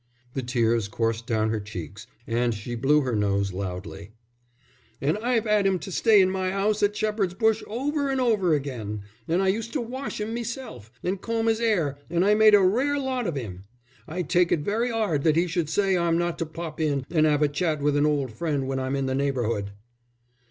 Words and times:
'"The 0.33 0.41
tears 0.41 0.87
coursed 0.87 1.27
down 1.27 1.51
her 1.51 1.59
cheeks 1.59 2.07
and 2.25 2.55
she 2.55 2.73
blew 2.73 3.01
her 3.01 3.15
nose 3.15 3.53
loudly. 3.53 4.13
"And 4.99 5.15
I've 5.19 5.45
'ad 5.45 5.67
'im 5.67 5.77
to 5.77 5.91
stay 5.91 6.19
in 6.21 6.31
my 6.31 6.51
'ouse 6.51 6.81
at 6.81 6.95
Shepherd's 6.95 7.35
Bush 7.35 7.61
over 7.67 8.09
and 8.09 8.19
over 8.19 8.55
again. 8.55 9.03
And 9.27 9.43
I 9.43 9.49
used 9.49 9.73
to 9.73 9.79
wash 9.81 10.19
'im 10.19 10.33
meself, 10.33 10.91
and 11.03 11.21
comb 11.21 11.45
his 11.45 11.59
'air, 11.59 11.99
and 12.09 12.25
I 12.25 12.33
made 12.33 12.55
a 12.55 12.63
rare 12.63 12.97
lot 12.97 13.27
of 13.27 13.37
'im. 13.37 13.65
I 14.07 14.23
take 14.23 14.51
it 14.51 14.61
very 14.61 14.89
'ard 14.91 15.21
that 15.21 15.35
he 15.35 15.45
should 15.45 15.69
say 15.69 15.95
I'm 15.95 16.17
not 16.17 16.39
to 16.39 16.47
pop 16.47 16.79
in 16.81 17.05
and 17.11 17.27
'ave 17.27 17.45
a 17.45 17.49
chat 17.49 17.79
with 17.79 17.95
an 17.95 18.07
old 18.07 18.31
friend 18.31 18.67
when 18.67 18.79
I'm 18.79 18.95
in 18.95 19.05
the 19.05 19.13
neighbourhood." 19.13 19.69